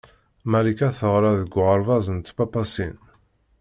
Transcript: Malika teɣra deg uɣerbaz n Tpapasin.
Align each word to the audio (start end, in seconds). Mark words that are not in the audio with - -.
Malika 0.51 0.89
teɣra 0.97 1.31
deg 1.41 1.51
uɣerbaz 1.61 2.05
n 2.11 2.17
Tpapasin. 2.19 2.95